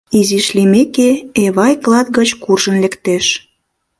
Изиш 0.19 0.47
лиймеке, 0.55 1.09
Эвай 1.43 1.73
клат 1.83 2.07
гыч 2.17 2.29
куржын 2.43 2.75
лектеш. 2.83 3.25